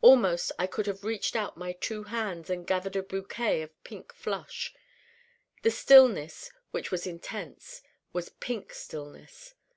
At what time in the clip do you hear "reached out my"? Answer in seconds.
1.04-1.70